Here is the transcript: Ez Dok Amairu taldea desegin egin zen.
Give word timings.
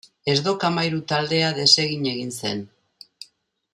Ez 0.31 0.37
Dok 0.45 0.63
Amairu 0.69 1.01
taldea 1.11 1.51
desegin 1.59 2.09
egin 2.13 2.33
zen. 2.41 2.65